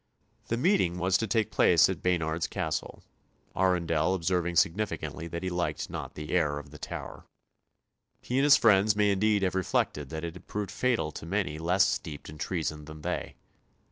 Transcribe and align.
The 0.47 0.57
meeting 0.57 0.97
was 0.97 1.15
to 1.19 1.27
take 1.27 1.51
place 1.51 1.87
at 1.87 2.01
Baynard's 2.01 2.47
Castle, 2.47 3.03
Arundel 3.55 4.15
observing 4.15 4.55
significantly 4.55 5.27
that 5.27 5.43
he 5.43 5.51
liked 5.51 5.91
not 5.91 6.15
the 6.15 6.31
air 6.31 6.57
of 6.57 6.71
the 6.71 6.79
Tower. 6.79 7.27
He 8.19 8.39
and 8.39 8.43
his 8.43 8.57
friends 8.57 8.95
may 8.95 9.11
indeed 9.11 9.43
have 9.43 9.53
reflected 9.53 10.09
that 10.09 10.23
it 10.23 10.33
had 10.33 10.47
proved 10.47 10.71
fatal 10.71 11.11
to 11.11 11.27
many 11.27 11.59
less 11.59 11.85
steeped 11.87 12.29
in 12.29 12.39
treason 12.39 12.85
than 12.85 13.03
they. 13.03 13.35